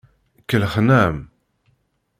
Kellxen-am. 0.49 1.17